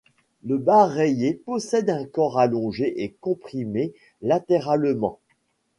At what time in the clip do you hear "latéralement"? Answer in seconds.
4.23-5.19